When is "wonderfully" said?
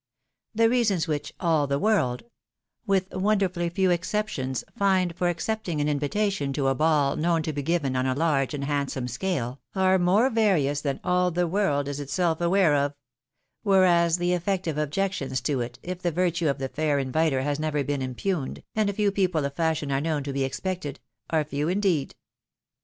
3.13-3.69